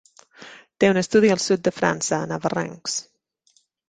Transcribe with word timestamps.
Té 0.83 0.87
un 0.93 0.99
estudi 1.01 1.29
al 1.33 1.41
sud 1.43 1.63
de 1.67 1.73
França 1.81 2.15
a 2.21 2.27
Navarrenx. 2.31 2.97